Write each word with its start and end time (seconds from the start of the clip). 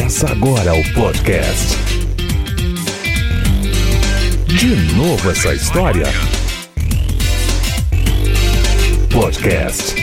Começa 0.00 0.32
agora 0.32 0.72
o 0.72 0.94
podcast. 0.94 1.76
De 4.46 4.96
novo 4.96 5.30
essa 5.30 5.52
história? 5.52 6.06
Podcast. 9.12 9.94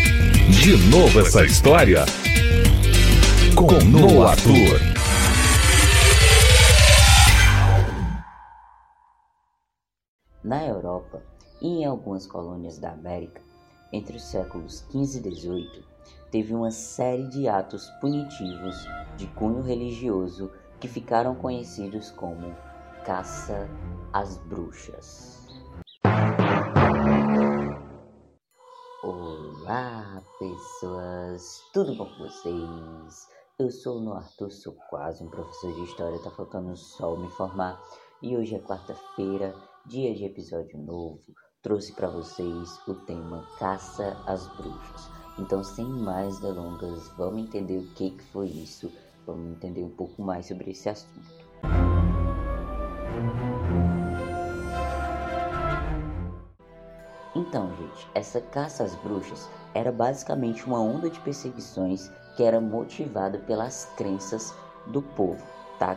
De 0.52 0.78
novo 0.91 1.20
essa 1.20 1.43
história? 1.43 2.05
Com 3.55 3.73
Noah 3.86 4.33
Arthur. 4.33 4.79
Na 10.43 10.64
Europa 10.64 11.23
e 11.59 11.68
em 11.68 11.86
algumas 11.86 12.28
colônias 12.28 12.78
da 12.78 12.92
América, 12.92 13.42
entre 13.92 14.18
os 14.18 14.23
séculos 14.23 14.86
XV 14.92 15.28
e 15.28 15.36
XVIII, 15.36 15.96
teve 16.31 16.54
uma 16.54 16.71
série 16.71 17.27
de 17.27 17.47
atos 17.47 17.89
punitivos 18.01 18.86
de 19.15 19.27
cunho 19.27 19.61
religioso 19.61 20.51
que 20.79 20.87
ficaram 20.87 21.36
conhecidos 21.36 22.11
como 22.11 22.55
caça 23.05 23.69
às 24.11 24.37
bruxas. 24.37 25.47
Olá, 29.03 30.21
pessoas! 30.39 31.61
Tudo 31.73 31.95
bom 31.95 32.05
com 32.05 32.23
vocês? 32.23 33.28
Eu 33.58 33.72
sou 33.72 34.02
o 34.03 34.14
Arthur, 34.14 34.52
sou 34.52 34.73
quase 34.89 35.23
um 35.23 35.30
professor 35.30 35.73
de 35.73 35.83
história, 35.83 36.19
tá 36.19 36.30
faltando 36.30 36.75
só 36.75 37.16
me 37.16 37.30
formar. 37.30 37.81
E 38.22 38.36
hoje 38.36 38.55
é 38.55 38.59
quarta-feira, 38.59 39.55
dia 39.86 40.14
de 40.14 40.25
episódio 40.25 40.78
novo. 40.78 41.23
Trouxe 41.62 41.94
para 41.94 42.08
vocês 42.08 42.80
o 42.88 42.94
tema 42.94 43.47
Caça 43.58 44.22
às 44.28 44.47
Bruxas. 44.56 45.27
Então, 45.40 45.64
sem 45.64 45.86
mais 45.86 46.40
delongas, 46.40 47.10
vamos 47.16 47.44
entender 47.44 47.78
o 47.78 47.88
que, 47.94 48.10
que 48.10 48.24
foi 48.24 48.48
isso, 48.48 48.92
vamos 49.26 49.52
entender 49.52 49.84
um 49.84 49.90
pouco 49.90 50.20
mais 50.22 50.48
sobre 50.48 50.72
esse 50.72 50.90
assunto. 50.90 51.46
Então, 57.36 57.70
gente, 57.76 58.10
essa 58.16 58.42
caça 58.42 58.84
às 58.84 58.96
bruxas 58.96 59.48
era 59.76 59.92
basicamente 59.92 60.66
uma 60.66 60.82
onda 60.82 61.08
de 61.08 61.20
perseguições 61.20 62.10
que 62.36 62.42
era 62.42 62.60
motivada 62.60 63.38
pelas 63.38 63.86
crenças 63.96 64.56
do 64.88 65.04
povo, 65.04 65.46
tá? 65.78 65.96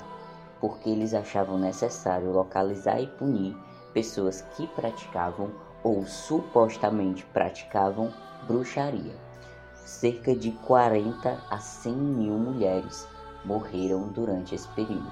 Porque 0.60 0.90
eles 0.90 1.14
achavam 1.14 1.58
necessário 1.58 2.30
localizar 2.30 3.00
e 3.00 3.06
punir 3.06 3.56
pessoas 3.94 4.42
que 4.54 4.66
praticavam 4.66 5.50
ou 5.82 6.04
supostamente 6.04 7.24
praticavam 7.32 8.12
bruxaria 8.46 9.29
cerca 9.84 10.34
de 10.34 10.52
40 10.52 11.38
a 11.50 11.58
100 11.58 11.92
mil 11.92 12.34
mulheres 12.34 13.06
morreram 13.44 14.08
durante 14.08 14.54
esse 14.54 14.68
período. 14.68 15.10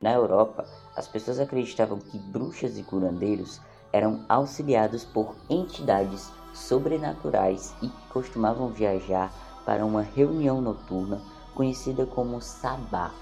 Na 0.00 0.12
Europa, 0.12 0.66
as 0.94 1.08
pessoas 1.08 1.40
acreditavam 1.40 1.98
que 1.98 2.18
bruxas 2.18 2.76
e 2.76 2.82
curandeiros 2.82 3.60
eram 3.90 4.24
auxiliados 4.28 5.04
por 5.04 5.34
entidades 5.48 6.30
sobrenaturais 6.52 7.74
e 7.82 7.88
costumavam 8.12 8.68
viajar 8.68 9.32
para 9.64 9.84
uma 9.84 10.02
reunião 10.02 10.60
noturna 10.60 11.22
conhecida 11.54 12.04
como 12.04 12.40
sabá, 12.40 13.12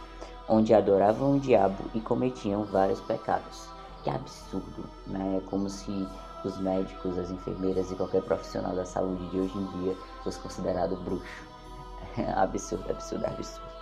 onde 0.48 0.74
adoravam 0.74 1.36
o 1.36 1.40
diabo 1.40 1.84
e 1.94 2.00
cometiam 2.00 2.64
vários 2.64 3.00
pecados. 3.00 3.68
Que 4.02 4.10
absurdo, 4.10 4.84
né? 5.06 5.38
É 5.38 5.40
como 5.48 5.68
se 5.68 6.08
os 6.44 6.58
médicos, 6.58 7.16
as 7.18 7.30
enfermeiras 7.30 7.90
e 7.90 7.94
qualquer 7.94 8.22
profissional 8.22 8.74
da 8.74 8.84
saúde 8.84 9.28
de 9.30 9.38
hoje 9.38 9.56
em 9.56 9.66
dia 9.80 9.96
fosse 10.24 10.38
considerado 10.40 10.96
bruxo. 10.96 11.46
absurdo, 12.34 12.90
absurdo, 12.90 13.24
absurdo. 13.26 13.72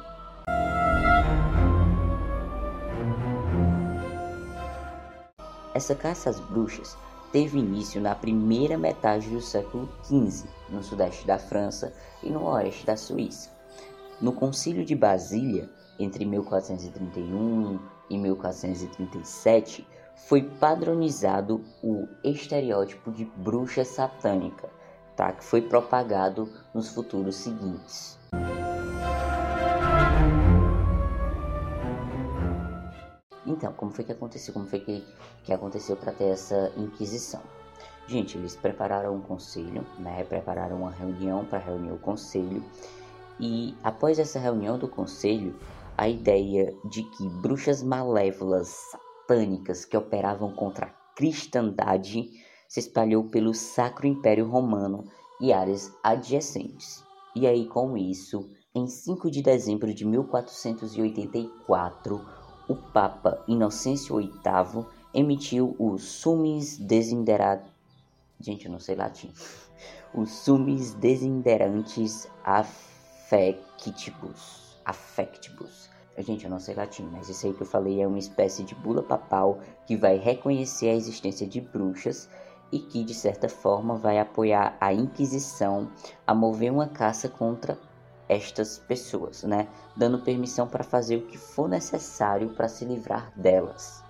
Essa 5.73 5.95
caça 5.95 6.29
às 6.29 6.39
bruxas 6.39 6.99
teve 7.33 7.59
início 7.59 8.01
na 8.01 8.15
primeira 8.15 8.77
metade 8.77 9.31
do 9.31 9.41
século 9.41 9.89
XV, 10.05 10.49
no 10.69 10.83
sudeste 10.83 11.27
da 11.27 11.39
França 11.39 11.95
e 12.23 12.29
no 12.29 12.45
oeste 12.45 12.85
da 12.85 12.97
Suíça. 12.97 13.51
No 14.21 14.33
Concílio 14.33 14.85
de 14.85 14.95
Basília, 14.95 15.71
entre 15.99 16.27
1431 16.27 17.79
e 18.11 18.19
1437, 18.19 19.87
foi 20.27 20.43
padronizado 20.43 21.65
o 21.83 22.07
estereótipo 22.23 23.11
de 23.11 23.25
bruxa 23.25 23.85
satânica, 23.85 24.69
tá? 25.17 25.33
que 25.33 25.45
foi 25.45 25.63
propagado 25.63 26.49
nos 26.73 26.89
futuros 26.89 27.37
seguintes. 27.37 28.19
Então, 33.47 33.73
como 33.73 33.91
foi 33.91 34.05
que 34.05 34.13
aconteceu? 34.13 34.55
Como 34.55 34.67
foi 34.67 34.81
que, 34.81 35.05
que 35.45 35.53
aconteceu 35.53 35.97
para 35.97 36.13
ter 36.13 36.29
essa 36.29 36.73
inquisição? 36.77 37.41
Gente, 38.07 38.39
eles 38.39 38.57
prepararam 38.57 39.15
um 39.17 39.21
conselho, 39.21 39.85
né? 39.99 40.25
Prepararam 40.25 40.79
uma 40.79 40.91
reunião 40.91 41.45
para 41.45 41.59
reunir 41.59 41.93
o 41.93 41.99
conselho. 41.99 42.63
E 43.39 43.77
após 43.83 44.19
essa 44.19 44.39
reunião 44.39 44.79
do 44.79 44.89
conselho, 44.89 45.55
a 45.97 46.09
ideia 46.09 46.75
de 46.87 47.03
que 47.03 47.29
bruxas 47.29 47.83
malévolas 47.83 48.97
satânicas 49.31 49.85
que 49.85 49.97
operavam 49.97 50.53
contra 50.53 50.87
a 50.87 50.91
cristandade 51.15 52.29
se 52.69 52.81
espalhou 52.81 53.29
pelo 53.29 53.55
Sacro 53.55 54.09
Império 54.09 54.49
Romano 54.49 55.05
e 55.41 55.53
áreas 55.53 55.97
adjacentes. 56.03 57.05
E 57.37 57.47
aí, 57.47 57.67
com 57.67 57.97
isso, 57.97 58.51
em 58.75 58.89
5 58.89 59.31
de 59.31 59.41
dezembro 59.41 59.95
de 59.95 60.05
1484, 60.05 62.21
o 62.69 62.75
Papa 62.75 63.45
Inocêncio 63.47 64.17
VIII 64.17 64.85
emitiu 65.15 65.77
o 65.79 65.97
Sumis 65.97 66.77
Desinderat... 66.77 67.65
Gente, 68.41 68.67
eu 68.67 68.73
não 68.73 68.81
sei 68.81 68.97
latim. 68.97 69.33
O 70.13 70.27
Sumis 70.27 70.93
Desinderantes 70.95 72.29
Affectibus. 72.45 74.77
Affectibus 74.85 75.89
Gente, 76.19 76.45
eu 76.45 76.51
não 76.51 76.61
sei 76.61 76.75
latim, 76.75 77.09
mas 77.13 77.29
isso 77.29 77.47
aí 77.47 77.55
que 77.55 77.63
eu 77.63 77.67
falei 77.67 78.03
é 78.03 78.07
uma 78.07 78.19
espécie 78.19 78.63
de 78.63 78.75
bula 78.75 79.03
papal 79.03 79.59
que 79.87 79.97
vai 79.97 80.17
reconhecer 80.17 80.91
a 80.91 80.95
existência 80.95 81.47
de 81.47 81.61
bruxas 81.61 82.29
e 82.73 82.79
que, 82.79 83.03
de 83.03 83.15
certa 83.15 83.49
forma, 83.49 83.97
vai 83.97 84.19
apoiar 84.19 84.77
a 84.81 84.93
Inquisição 84.93 85.91
a 86.27 86.35
mover 86.35 86.73
uma 86.73 86.89
caça 86.89 87.29
contra 87.29 87.79
estas 88.29 88.79
pessoas, 88.79 89.43
né? 89.43 89.67
Dando 89.97 90.21
permissão 90.21 90.67
para 90.67 90.85
fazer 90.85 91.17
o 91.17 91.27
que 91.27 91.39
for 91.39 91.69
necessário 91.69 92.51
para 92.51 92.69
se 92.69 92.85
livrar 92.85 93.33
delas. 93.35 94.05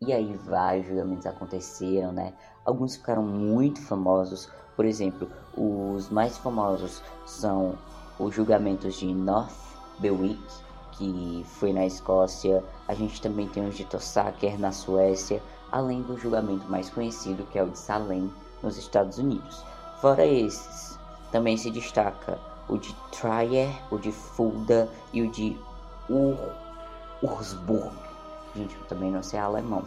E 0.00 0.12
aí 0.12 0.32
vários 0.34 0.86
julgamentos 0.86 1.26
aconteceram, 1.26 2.12
né? 2.12 2.32
Alguns 2.64 2.96
ficaram 2.96 3.22
muito 3.22 3.82
famosos, 3.82 4.48
por 4.78 4.84
exemplo, 4.84 5.28
os 5.56 6.08
mais 6.08 6.38
famosos 6.38 7.02
são 7.26 7.76
os 8.16 8.32
julgamentos 8.32 8.94
de 8.94 9.12
North 9.12 9.50
Berwick, 9.98 10.40
que 10.92 11.44
foi 11.58 11.72
na 11.72 11.84
Escócia, 11.84 12.62
a 12.86 12.94
gente 12.94 13.20
também 13.20 13.48
tem 13.48 13.66
os 13.66 13.76
de 13.76 13.84
Tossaker 13.84 14.56
na 14.56 14.70
Suécia, 14.70 15.42
além 15.72 16.02
do 16.02 16.16
julgamento 16.16 16.70
mais 16.70 16.88
conhecido 16.90 17.44
que 17.50 17.58
é 17.58 17.64
o 17.64 17.70
de 17.70 17.76
Salem 17.76 18.32
nos 18.62 18.78
Estados 18.78 19.18
Unidos. 19.18 19.64
Fora 20.00 20.24
esses, 20.24 20.96
também 21.32 21.56
se 21.56 21.72
destaca 21.72 22.38
o 22.68 22.78
de 22.78 22.94
Trier, 23.10 23.74
o 23.90 23.98
de 23.98 24.12
Fulda 24.12 24.88
e 25.12 25.22
o 25.22 25.30
de 25.32 25.58
Ur 26.08 26.38
Ursburg. 27.20 27.96
Gente, 28.54 28.76
eu 28.76 28.86
também 28.86 29.10
não 29.10 29.24
sei 29.24 29.40
alemão. 29.40 29.82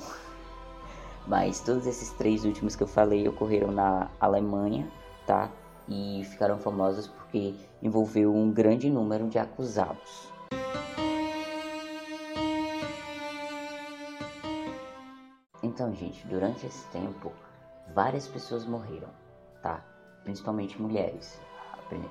Mas 1.27 1.61
todos 1.61 1.85
esses 1.85 2.11
três 2.13 2.43
últimos 2.45 2.75
que 2.75 2.83
eu 2.83 2.87
falei 2.87 3.27
ocorreram 3.27 3.71
na 3.71 4.09
Alemanha, 4.19 4.89
tá? 5.25 5.51
E 5.87 6.23
ficaram 6.25 6.57
famosos 6.57 7.07
porque 7.07 7.55
envolveu 7.81 8.33
um 8.35 8.51
grande 8.51 8.89
número 8.89 9.27
de 9.27 9.37
acusados. 9.37 10.31
Então, 15.63 15.93
gente, 15.93 16.25
durante 16.27 16.65
esse 16.65 16.85
tempo, 16.87 17.31
várias 17.93 18.27
pessoas 18.27 18.65
morreram, 18.65 19.09
tá? 19.61 19.83
Principalmente 20.23 20.81
mulheres. 20.81 21.39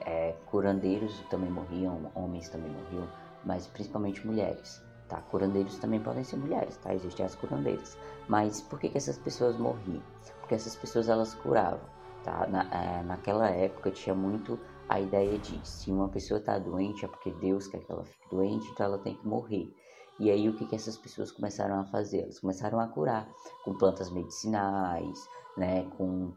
É, 0.05 0.35
curandeiros 0.47 1.21
também 1.31 1.51
morriam, 1.51 2.11
homens 2.15 2.49
também 2.49 2.71
morriam, 2.71 3.09
mas 3.45 3.67
principalmente 3.67 4.27
mulheres 4.27 4.83
tá? 5.11 5.21
Curandeiros 5.23 5.77
também 5.79 6.01
podem 6.01 6.25
ser 6.25 6.37
mulheres, 6.37 6.77
tá? 6.77 6.95
Existem 6.95 7.27
as 7.27 7.35
curandeiras. 7.35 7.99
Mas 8.29 8.63
por 8.63 8.79
que, 8.79 8.89
que 8.89 8.97
essas 8.97 9.19
pessoas 9.19 9.59
morriam? 9.59 10.03
Porque 10.39 10.55
essas 10.55 10.77
pessoas 10.77 11.09
elas 11.09 11.35
curavam, 11.35 11.81
tá? 12.25 12.47
Na, 12.47 12.63
é, 12.73 13.03
naquela 13.03 13.51
época 13.51 13.91
tinha 13.91 14.15
muito 14.15 14.59
a 14.89 15.01
ideia 15.01 15.39
de 15.39 15.61
se 15.67 15.91
uma 15.91 16.09
pessoa 16.09 16.39
está 16.39 16.59
doente 16.59 17.05
é 17.05 17.09
porque 17.09 17.31
Deus 17.33 17.67
quer 17.67 17.81
que 17.81 17.93
ela 17.93 18.05
fique 18.05 18.31
doente, 18.31 18.69
então 18.71 18.87
ela 18.87 18.99
tem 18.99 19.15
que 19.15 19.27
morrer. 19.27 19.69
E 20.19 20.31
aí 20.31 20.49
o 20.49 20.57
que, 20.57 20.67
que 20.67 20.75
essas 20.75 20.97
pessoas 20.97 21.31
começaram 21.31 21.81
a 21.81 21.85
fazer? 21.85 22.23
Elas 22.23 22.39
começaram 22.39 22.79
a 22.79 22.87
curar 22.87 23.29
com 23.65 23.75
plantas 23.75 24.11
medicinais, 24.11 25.19
né, 25.57 25.85
com, 25.97 26.33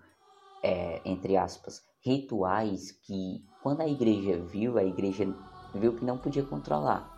é, 0.62 1.02
entre 1.06 1.36
aspas, 1.36 1.84
rituais 2.02 2.92
que 2.92 3.44
quando 3.62 3.82
a 3.82 3.88
igreja 3.88 4.38
viu, 4.40 4.78
a 4.78 4.84
igreja 4.84 5.26
viu 5.74 5.94
que 5.96 6.06
não 6.06 6.18
podia 6.18 6.44
controlar, 6.44 7.10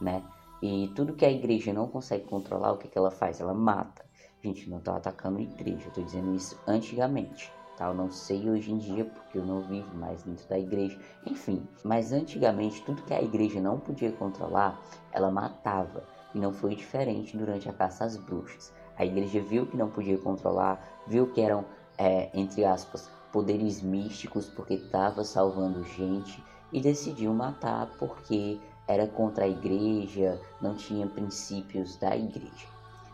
né? 0.00 0.22
E 0.62 0.90
tudo 0.94 1.14
que 1.14 1.24
a 1.24 1.30
igreja 1.30 1.72
não 1.72 1.86
consegue 1.86 2.24
controlar, 2.24 2.72
o 2.72 2.78
que, 2.78 2.88
que 2.88 2.96
ela 2.96 3.10
faz? 3.10 3.40
Ela 3.40 3.54
mata. 3.54 4.04
Gente, 4.42 4.70
não 4.70 4.78
estou 4.78 4.94
atacando 4.94 5.38
a 5.38 5.42
igreja, 5.42 5.88
estou 5.88 6.04
dizendo 6.04 6.34
isso 6.34 6.58
antigamente. 6.66 7.52
Tá? 7.76 7.88
Eu 7.88 7.94
não 7.94 8.10
sei 8.10 8.48
hoje 8.48 8.72
em 8.72 8.78
dia 8.78 9.04
porque 9.04 9.38
eu 9.38 9.44
não 9.44 9.60
vivo 9.62 9.94
mais 9.96 10.22
dentro 10.22 10.48
da 10.48 10.58
igreja. 10.58 10.98
Enfim, 11.26 11.66
mas 11.84 12.12
antigamente 12.12 12.82
tudo 12.82 13.02
que 13.02 13.12
a 13.12 13.22
igreja 13.22 13.60
não 13.60 13.78
podia 13.78 14.10
controlar, 14.12 14.80
ela 15.12 15.30
matava. 15.30 16.04
E 16.34 16.38
não 16.38 16.52
foi 16.52 16.74
diferente 16.74 17.36
durante 17.36 17.68
a 17.68 17.72
caça 17.72 18.04
às 18.04 18.16
bruxas. 18.16 18.72
A 18.96 19.04
igreja 19.04 19.40
viu 19.40 19.66
que 19.66 19.76
não 19.76 19.90
podia 19.90 20.16
controlar, 20.18 21.02
viu 21.06 21.30
que 21.32 21.40
eram, 21.40 21.64
é, 21.98 22.30
entre 22.32 22.64
aspas, 22.64 23.10
poderes 23.30 23.82
místicos 23.82 24.48
porque 24.48 24.74
estava 24.74 25.22
salvando 25.22 25.84
gente 25.84 26.42
e 26.72 26.80
decidiu 26.80 27.34
matar 27.34 27.90
porque 27.98 28.58
era 28.88 29.06
contra 29.06 29.44
a 29.44 29.48
igreja, 29.48 30.40
não 30.60 30.74
tinha 30.74 31.06
princípios 31.06 31.96
da 31.96 32.16
igreja, 32.16 32.66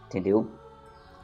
entendeu? 0.07 0.47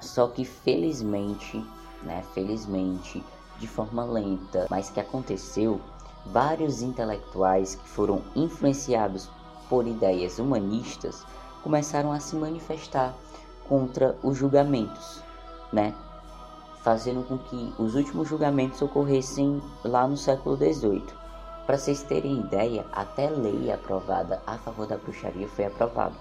Só 0.01 0.29
que 0.29 0.45
felizmente, 0.45 1.65
né, 2.03 2.23
felizmente, 2.33 3.23
de 3.59 3.67
forma 3.67 4.05
lenta, 4.05 4.67
mas 4.71 4.91
que 4.91 5.01
aconteceu, 5.01 5.81
vários 6.27 6.83
intelectuais 6.83 7.75
que 7.75 7.89
foram 7.89 8.23
influenciados 8.35 9.29
por 9.69 9.87
ideias 9.87 10.39
humanistas 10.39 11.25
começaram 11.63 12.13
a 12.13 12.21
se 12.21 12.37
manifestar 12.37 13.15
contra 13.69 14.17
os 14.23 14.37
julgamentos, 14.37 15.23
né? 15.73 15.95
Fazendo 16.83 17.27
com 17.27 17.37
que 17.37 17.75
os 17.79 17.95
últimos 17.95 18.29
julgamentos 18.29 18.81
ocorressem 18.81 19.61
lá 19.85 20.07
no 20.07 20.17
século 20.17 20.57
XVIII. 20.57 21.18
Para 21.69 21.77
vocês 21.77 22.03
terem 22.03 22.41
ideia, 22.41 22.87
até 22.93 23.29
lei 23.29 23.71
aprovada 23.71 24.41
a 24.47 24.57
favor 24.57 24.87
da 24.87 24.97
bruxaria 24.97 25.47
foi 25.49 25.67
aprovada. 25.67 26.15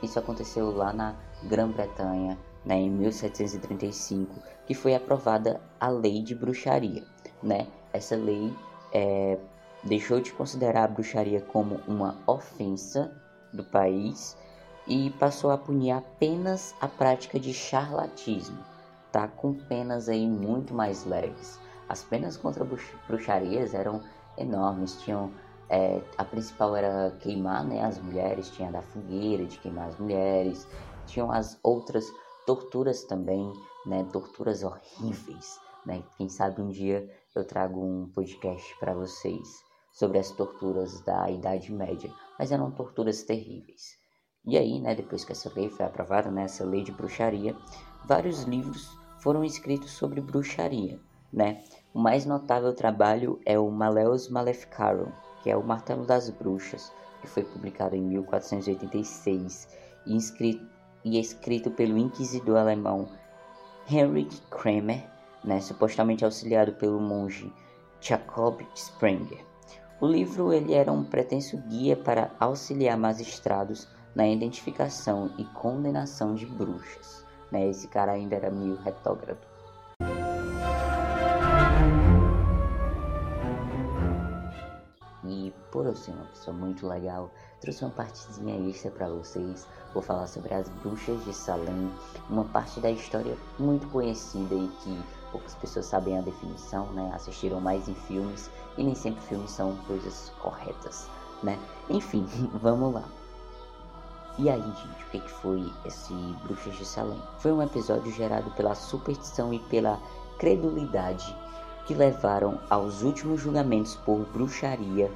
Isso 0.00 0.16
aconteceu 0.16 0.70
lá 0.70 0.92
na 0.92 1.16
Grã-Bretanha, 1.42 2.38
né, 2.64 2.76
em 2.76 2.88
1735, 2.88 4.32
que 4.64 4.74
foi 4.74 4.94
aprovada 4.94 5.60
a 5.80 5.88
lei 5.88 6.22
de 6.22 6.36
bruxaria. 6.36 7.02
Né? 7.42 7.66
Essa 7.92 8.14
lei 8.14 8.56
é, 8.92 9.38
deixou 9.82 10.20
de 10.20 10.32
considerar 10.32 10.84
a 10.84 10.88
bruxaria 10.88 11.40
como 11.40 11.80
uma 11.88 12.16
ofensa 12.24 13.10
do 13.52 13.64
país 13.64 14.36
e 14.86 15.10
passou 15.18 15.50
a 15.50 15.58
punir 15.58 15.90
apenas 15.90 16.76
a 16.80 16.86
prática 16.86 17.40
de 17.40 17.52
charlatismo, 17.52 18.58
tá? 19.10 19.26
com 19.26 19.52
penas 19.52 20.08
aí 20.08 20.28
muito 20.28 20.72
mais 20.72 21.04
leves. 21.04 21.58
As 21.88 22.04
penas 22.04 22.36
contra 22.36 22.64
bruxarias 23.08 23.74
eram 23.74 24.00
enormes. 24.36 25.00
Tinham 25.02 25.32
é, 25.68 26.02
a 26.18 26.24
principal 26.24 26.76
era 26.76 27.10
queimar 27.20 27.64
né, 27.64 27.82
as 27.82 27.98
mulheres, 27.98 28.50
tinha 28.50 28.70
da 28.70 28.82
fogueira 28.82 29.44
de 29.46 29.58
queimar 29.58 29.88
as 29.88 29.98
mulheres, 29.98 30.68
tinham 31.06 31.32
as 31.32 31.58
outras 31.62 32.04
torturas 32.46 33.04
também, 33.04 33.50
né, 33.86 34.06
torturas 34.12 34.62
horríveis, 34.62 35.58
né? 35.86 36.02
Quem 36.16 36.28
sabe 36.28 36.60
um 36.60 36.68
dia 36.68 37.08
eu 37.34 37.44
trago 37.44 37.80
um 37.80 38.08
podcast 38.08 38.78
para 38.78 38.92
vocês 38.92 39.64
sobre 39.92 40.18
as 40.18 40.30
torturas 40.30 41.00
da 41.00 41.30
Idade 41.30 41.72
Média, 41.72 42.12
mas 42.38 42.52
eram 42.52 42.70
torturas 42.70 43.22
terríveis. 43.22 43.96
E 44.44 44.58
aí, 44.58 44.80
né, 44.80 44.94
depois 44.94 45.24
que 45.24 45.32
essa 45.32 45.50
lei 45.54 45.70
foi 45.70 45.86
aprovada, 45.86 46.30
né, 46.30 46.44
essa 46.44 46.64
lei 46.64 46.82
de 46.82 46.92
bruxaria, 46.92 47.56
vários 48.04 48.42
livros 48.42 48.90
foram 49.20 49.44
escritos 49.44 49.92
sobre 49.92 50.20
bruxaria, 50.20 51.00
né? 51.32 51.62
O 51.94 51.98
mais 51.98 52.26
notável 52.26 52.74
trabalho 52.74 53.40
é 53.46 53.58
o 53.58 53.70
Maleus 53.70 54.28
Maleficarum, 54.28 55.10
que 55.42 55.50
é 55.50 55.56
o 55.56 55.64
Martelo 55.64 56.04
das 56.04 56.28
Bruxas, 56.30 56.92
que 57.20 57.26
foi 57.26 57.44
publicado 57.44 57.96
em 57.96 58.02
1486 58.02 59.68
e, 60.06 60.14
inscrito, 60.14 60.66
e 61.04 61.18
escrito 61.18 61.70
pelo 61.70 61.96
inquisidor 61.96 62.58
alemão 62.58 63.08
Heinrich 63.90 64.40
Kramer, 64.50 65.04
né, 65.44 65.60
supostamente 65.60 66.24
auxiliado 66.24 66.72
pelo 66.74 67.00
monge 67.00 67.52
Jacob 68.00 68.60
Sprenger. 68.74 69.44
O 70.00 70.06
livro 70.06 70.52
ele 70.52 70.74
era 70.74 70.90
um 70.90 71.04
pretenso 71.04 71.56
guia 71.68 71.96
para 71.96 72.32
auxiliar 72.40 72.98
magistrados 72.98 73.88
na 74.14 74.26
identificação 74.26 75.32
e 75.38 75.44
condenação 75.44 76.34
de 76.34 76.46
bruxas. 76.46 77.24
Né? 77.50 77.68
Esse 77.68 77.86
cara 77.86 78.12
ainda 78.12 78.34
era 78.34 78.50
meio 78.50 78.76
retógrafo. 78.76 79.51
Por 85.72 85.86
eu 85.86 85.96
ser 85.96 86.12
uma 86.12 86.26
pessoa 86.26 86.54
muito 86.54 86.86
legal, 86.86 87.30
trouxe 87.60 87.82
uma 87.82 87.90
partezinha 87.90 88.68
extra 88.68 88.90
para 88.90 89.08
vocês. 89.08 89.66
Vou 89.94 90.02
falar 90.02 90.26
sobre 90.26 90.54
as 90.54 90.68
bruxas 90.68 91.24
de 91.24 91.32
Salem, 91.32 91.90
uma 92.28 92.44
parte 92.44 92.78
da 92.78 92.90
história 92.90 93.36
muito 93.58 93.88
conhecida 93.88 94.54
e 94.54 94.68
que 94.82 95.02
poucas 95.32 95.54
pessoas 95.54 95.86
sabem 95.86 96.18
a 96.18 96.20
definição, 96.20 96.86
né? 96.92 97.10
Assistiram 97.14 97.60
mais 97.60 97.88
em 97.88 97.94
filmes 97.94 98.50
e 98.76 98.84
nem 98.84 98.94
sempre 98.94 99.22
filmes 99.22 99.50
são 99.50 99.74
coisas 99.86 100.30
corretas, 100.40 101.08
né? 101.42 101.58
Enfim, 101.88 102.26
vamos 102.62 102.92
lá. 102.92 103.04
E 104.38 104.48
aí, 104.48 104.62
gente, 104.62 105.04
o 105.04 105.10
que, 105.10 105.20
que 105.20 105.30
foi 105.30 105.70
esse 105.84 106.14
Bruxas 106.44 106.76
de 106.76 106.84
Salem? 106.84 107.20
Foi 107.38 107.52
um 107.52 107.62
episódio 107.62 108.12
gerado 108.12 108.50
pela 108.52 108.74
superstição 108.74 109.52
e 109.52 109.58
pela 109.58 109.98
credulidade 110.38 111.36
que 111.86 111.94
levaram 111.94 112.58
aos 112.70 113.02
últimos 113.02 113.40
julgamentos 113.40 113.96
por 113.96 114.20
bruxaria 114.32 115.10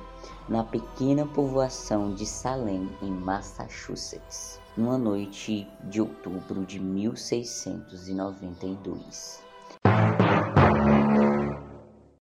na 0.48 0.62
pequena 0.62 1.26
povoação 1.26 2.14
de 2.14 2.25
Salem, 2.25 2.88
em 3.02 3.10
Massachusetts, 3.10 4.60
numa 4.76 4.96
noite 4.96 5.69
de 5.84 6.00
outubro 6.00 6.64
de 6.64 6.78
1692. 6.78 9.43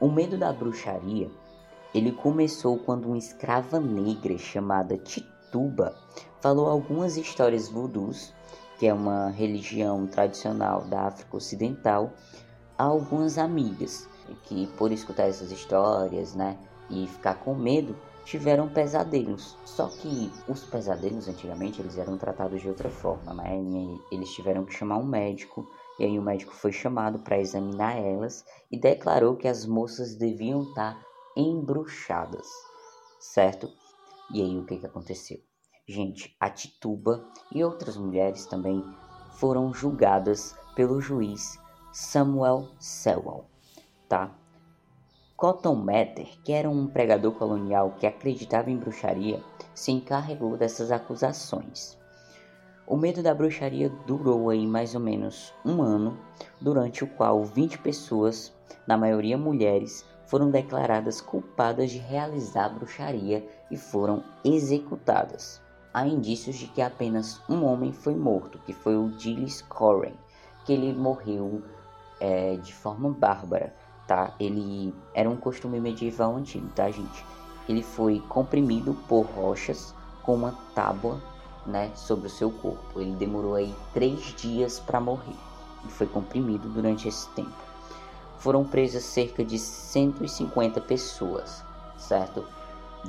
O 0.01 0.11
medo 0.11 0.37
da 0.37 0.51
bruxaria 0.51 1.31
ele 1.93 2.11
começou 2.11 2.77
quando 2.77 3.05
uma 3.05 3.17
escrava 3.17 3.79
negra 3.79 4.37
chamada 4.37 4.97
Tituba 4.97 5.95
falou 6.41 6.67
algumas 6.67 7.15
histórias 7.15 7.69
voodoos, 7.69 8.33
que 8.77 8.85
é 8.85 8.93
uma 8.93 9.29
religião 9.29 10.05
tradicional 10.05 10.81
da 10.81 11.07
África 11.07 11.37
Ocidental, 11.37 12.11
a 12.77 12.83
algumas 12.83 13.37
amigas, 13.37 14.09
que 14.43 14.67
por 14.77 14.91
escutar 14.91 15.23
essas 15.23 15.51
histórias, 15.51 16.35
né, 16.35 16.57
e 16.89 17.07
ficar 17.07 17.35
com 17.35 17.55
medo, 17.55 17.95
tiveram 18.29 18.69
pesadelos. 18.69 19.57
Só 19.65 19.87
que 19.87 20.31
os 20.47 20.63
pesadelos 20.63 21.27
antigamente 21.27 21.81
eles 21.81 21.97
eram 21.97 22.15
tratados 22.15 22.61
de 22.61 22.69
outra 22.69 22.89
forma, 22.89 23.33
né? 23.33 23.57
Eles 24.11 24.31
tiveram 24.31 24.65
que 24.65 24.73
chamar 24.73 24.97
um 24.97 25.05
médico 25.05 25.67
e 25.97 26.05
aí 26.05 26.19
o 26.19 26.21
médico 26.21 26.53
foi 26.53 26.71
chamado 26.71 27.19
para 27.19 27.39
examinar 27.39 27.97
elas 27.97 28.45
e 28.71 28.79
declarou 28.79 29.35
que 29.35 29.47
as 29.47 29.65
moças 29.65 30.15
deviam 30.15 30.61
estar 30.61 30.93
tá 30.93 31.05
embruxadas, 31.35 32.47
certo? 33.19 33.67
E 34.31 34.43
aí 34.43 34.57
o 34.59 34.65
que 34.65 34.77
que 34.77 34.85
aconteceu? 34.85 35.39
Gente, 35.87 36.35
a 36.39 36.51
Tituba 36.51 37.25
e 37.51 37.63
outras 37.63 37.97
mulheres 37.97 38.45
também 38.45 38.83
foram 39.39 39.73
julgadas 39.73 40.55
pelo 40.75 41.01
juiz 41.01 41.57
Samuel 41.91 42.69
Sewell, 42.79 43.45
tá? 44.07 44.37
Cotton 45.39 45.75
Mather, 45.75 46.27
que 46.43 46.51
era 46.51 46.69
um 46.69 46.85
pregador 46.85 47.31
colonial 47.31 47.95
que 47.97 48.05
acreditava 48.05 48.69
em 48.69 48.75
bruxaria, 48.75 49.41
se 49.73 49.89
encarregou 49.89 50.57
dessas 50.57 50.91
acusações. 50.91 51.97
O 52.85 52.97
medo 52.97 53.23
da 53.23 53.33
bruxaria 53.33 53.89
durou 54.05 54.49
aí 54.49 54.67
mais 54.67 54.95
ou 54.95 54.99
menos 54.99 55.53
um 55.65 55.81
ano, 55.81 56.17
durante 56.59 57.05
o 57.05 57.07
qual 57.07 57.41
20 57.45 57.77
pessoas, 57.77 58.53
na 58.85 58.97
maioria 58.97 59.37
mulheres, 59.37 60.05
foram 60.25 60.51
declaradas 60.51 61.21
culpadas 61.21 61.89
de 61.89 61.99
realizar 61.99 62.67
bruxaria 62.67 63.47
e 63.71 63.77
foram 63.77 64.21
executadas. 64.43 65.61
Há 65.93 66.05
indícios 66.05 66.57
de 66.57 66.67
que 66.67 66.81
apenas 66.81 67.41
um 67.49 67.63
homem 67.63 67.93
foi 67.93 68.13
morto, 68.13 68.59
que 68.65 68.73
foi 68.73 68.97
o 68.97 69.17
Gilles 69.17 69.61
Corren, 69.61 70.15
que 70.65 70.73
ele 70.73 70.91
morreu 70.91 71.63
é, 72.19 72.57
de 72.57 72.73
forma 72.73 73.09
bárbara, 73.09 73.73
tá? 74.09 74.33
Ele 74.39 74.91
era 75.13 75.29
um 75.29 75.35
costume 75.35 75.79
medieval 75.79 76.35
antigo, 76.35 76.67
tá, 76.75 76.89
gente? 76.89 77.23
Ele 77.69 77.83
foi 77.83 78.19
comprimido 78.27 78.97
por 79.07 79.21
rochas 79.21 79.93
com 80.23 80.33
uma 80.33 80.57
tábua, 80.73 81.21
né, 81.63 81.91
sobre 81.93 82.25
o 82.25 82.29
seu 82.29 82.49
corpo. 82.49 82.99
Ele 82.99 83.11
demorou 83.11 83.53
aí 83.53 83.71
três 83.93 84.33
dias 84.35 84.79
para 84.79 84.99
morrer 84.99 85.35
e 85.85 85.91
foi 85.91 86.07
comprimido 86.07 86.67
durante 86.69 87.07
esse 87.07 87.29
tempo. 87.29 87.53
Foram 88.39 88.65
presas 88.65 89.03
cerca 89.03 89.45
de 89.45 89.59
150 89.59 90.81
pessoas, 90.81 91.63
certo? 91.95 92.43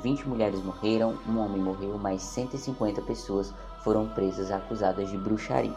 20 0.03 0.29
mulheres 0.29 0.63
morreram, 0.63 1.17
um 1.27 1.39
homem 1.39 1.59
morreu, 1.59 1.97
mas 1.97 2.21
150 2.21 3.01
pessoas 3.01 3.51
foram 3.83 4.07
presas 4.07 4.51
acusadas 4.51 5.09
de 5.09 5.17
bruxaria. 5.17 5.75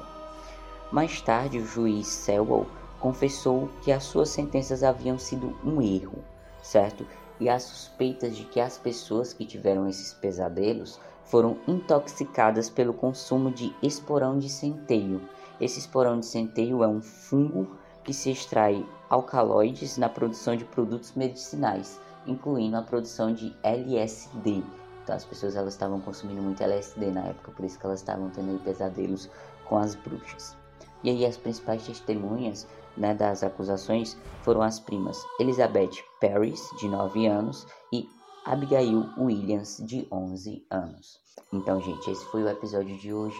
Mais 0.92 1.22
tarde, 1.22 1.58
o 1.58 1.66
juiz 1.66 2.06
Sewell 2.06 2.66
confessou 3.04 3.68
que 3.82 3.92
as 3.92 4.02
suas 4.04 4.30
sentenças 4.30 4.82
haviam 4.82 5.18
sido 5.18 5.54
um 5.62 5.82
erro, 5.82 6.24
certo? 6.62 7.06
E 7.38 7.50
as 7.50 7.64
suspeitas 7.64 8.34
de 8.34 8.44
que 8.44 8.58
as 8.58 8.78
pessoas 8.78 9.34
que 9.34 9.44
tiveram 9.44 9.86
esses 9.86 10.14
pesadelos 10.14 10.98
foram 11.22 11.58
intoxicadas 11.68 12.70
pelo 12.70 12.94
consumo 12.94 13.50
de 13.50 13.76
esporão 13.82 14.38
de 14.38 14.48
centeio. 14.48 15.20
Esse 15.60 15.80
esporão 15.80 16.18
de 16.18 16.24
centeio 16.24 16.82
é 16.82 16.88
um 16.88 17.02
fungo 17.02 17.76
que 18.02 18.14
se 18.14 18.30
extrai 18.30 18.82
alcaloides 19.10 19.98
na 19.98 20.08
produção 20.08 20.56
de 20.56 20.64
produtos 20.64 21.12
medicinais, 21.12 22.00
incluindo 22.26 22.78
a 22.78 22.82
produção 22.82 23.34
de 23.34 23.54
LSD. 23.62 24.62
Então 25.02 25.14
as 25.14 25.26
pessoas 25.26 25.56
elas 25.56 25.74
estavam 25.74 26.00
consumindo 26.00 26.40
muito 26.40 26.62
LSD 26.62 27.10
na 27.10 27.26
época, 27.26 27.52
por 27.52 27.66
isso 27.66 27.78
que 27.78 27.84
elas 27.84 28.00
estavam 28.00 28.30
tendo 28.30 28.58
pesadelos 28.64 29.28
com 29.68 29.76
as 29.76 29.94
bruxas. 29.94 30.63
E 31.04 31.10
aí 31.10 31.26
as 31.26 31.36
principais 31.36 31.84
testemunhas 31.86 32.66
né, 32.96 33.14
das 33.14 33.44
acusações 33.44 34.16
foram 34.42 34.62
as 34.62 34.80
primas 34.80 35.22
Elizabeth 35.38 36.02
Paris, 36.20 36.60
de 36.78 36.88
9 36.88 37.26
anos, 37.26 37.66
e 37.92 38.08
Abigail 38.46 39.08
Williams, 39.18 39.82
de 39.86 40.08
11 40.10 40.66
anos. 40.70 41.20
Então, 41.52 41.80
gente, 41.80 42.10
esse 42.10 42.24
foi 42.26 42.42
o 42.42 42.48
episódio 42.48 42.96
de 42.98 43.12
hoje. 43.12 43.38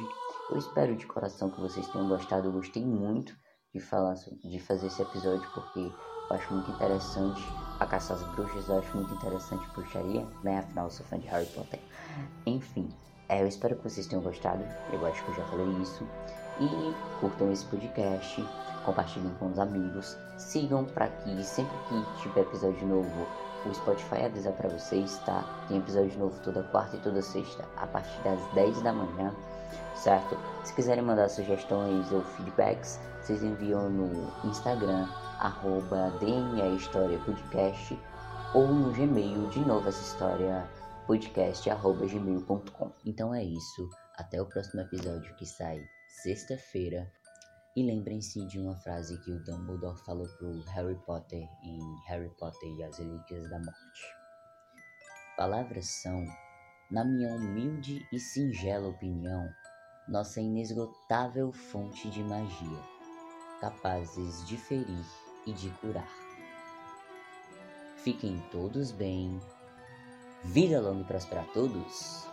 Eu 0.50 0.59
espero 0.59 0.94
de 0.94 1.06
coração 1.06 1.50
que 1.50 1.61
vocês 1.61 1.88
tenham 1.88 2.09
gostado. 2.09 2.49
Eu 2.49 2.52
gostei 2.52 2.85
muito 2.85 3.35
de 3.73 3.80
falar, 3.80 4.14
de 4.14 4.61
fazer 4.61 4.87
esse 4.87 5.02
episódio 5.02 5.49
porque 5.52 5.80
eu 6.30 6.37
acho 6.37 6.52
muito 6.52 6.71
interessante 6.71 7.42
a 7.80 7.87
caça 7.87 8.14
às 8.14 8.23
bruxas. 8.35 8.68
Eu 8.68 8.78
acho 8.78 8.97
muito 8.97 9.14
interessante 9.14 9.66
bruxaria, 9.75 10.26
né? 10.42 10.59
Afinal, 10.59 10.87
eu 10.87 10.90
sou 10.90 11.06
fã 11.06 11.18
de 11.18 11.26
Harry 11.28 11.47
Potter. 11.47 11.80
Enfim, 12.47 12.88
é, 13.28 13.42
eu 13.42 13.47
espero 13.47 13.76
que 13.76 13.85
vocês 13.85 14.06
tenham 14.06 14.23
gostado. 14.23 14.62
Eu 14.92 15.04
acho 15.06 15.25
que 15.25 15.30
eu 15.30 15.35
já 15.35 15.44
falei 15.47 15.66
isso. 15.83 16.06
E 16.61 16.94
curtam 17.20 17.50
esse 17.50 17.64
podcast, 17.66 18.44
compartilhem 18.84 19.34
com 19.40 19.50
os 19.50 19.58
amigos, 19.58 20.16
sigam 20.38 20.84
para 20.84 21.08
que 21.08 21.42
sempre 21.42 21.76
que 21.88 22.23
tiver 22.23 22.42
episódio 22.42 22.87
novo 22.87 23.26
o 23.66 23.75
Spotify 23.75 24.25
avisa 24.26 24.52
para 24.52 24.68
vocês, 24.68 25.18
tá? 25.25 25.42
Tem 25.68 25.78
episódio 25.78 26.18
novo 26.18 26.38
toda 26.42 26.62
quarta 26.64 26.96
e 26.96 27.00
toda 27.00 27.23
sexta, 27.23 27.64
a 27.76 27.87
partir 27.87 28.20
das 28.23 28.40
10 28.54 28.82
da 28.82 28.92
manhã, 28.92 29.34
certo? 29.94 30.37
Se 30.64 30.75
quiserem 30.75 31.02
mandar 31.02 31.28
sugestões 31.28 32.12
ou 32.12 32.23
feedbacks, 32.23 33.00
vocês 33.23 33.42
enviam 33.42 33.88
no 33.88 34.30
Instagram, 34.44 35.08
arroba 35.40 36.12
História 36.76 37.18
Podcast, 37.20 37.99
ou 38.52 38.68
no 38.68 38.92
Gmail, 38.92 39.49
de 39.49 39.61
novo 39.61 39.88
essa 39.88 40.02
história, 40.02 40.68
podcast, 41.06 41.68
arroba 41.70 42.06
gmail.com. 42.06 42.92
Então 43.04 43.34
é 43.34 43.42
isso, 43.42 43.88
até 44.16 44.40
o 44.40 44.46
próximo 44.46 44.82
episódio 44.82 45.34
que 45.37 45.46
sai 45.46 45.82
sexta-feira. 46.23 47.11
E 47.76 47.83
lembrem-se 47.83 48.47
de 48.47 48.59
uma 48.61 48.76
frase 48.76 49.18
que 49.23 49.33
o 49.33 49.42
Dumbledore 49.44 49.99
falou 50.04 50.28
pro 50.38 50.61
Harry 50.71 50.94
Potter 51.04 51.42
em 51.62 51.80
Harry 52.06 52.30
Potter 52.38 52.71
e 52.78 52.85
as 52.85 52.99
Relíquias 52.99 53.50
da 53.50 53.59
Morte. 53.59 54.02
Palavras 55.37 55.87
são, 55.87 56.25
na 56.90 57.04
minha 57.04 57.35
humilde 57.35 58.06
e 58.12 58.21
singela 58.21 58.88
opinião, 58.88 59.49
nossa 60.06 60.40
inesgotável 60.40 61.52
fonte 61.52 62.09
de 62.11 62.23
magia, 62.23 62.78
capazes 63.61 64.47
de 64.47 64.56
ferir 64.56 65.04
e 65.47 65.52
de 65.52 65.71
curar. 65.80 66.09
Fiquem 67.97 68.38
todos 68.52 68.92
bem. 68.92 69.40
Vida 70.44 70.80
longa 70.80 71.00
e 71.00 71.04
próspera 71.04 71.40
a 71.40 71.47
todos. 71.47 72.28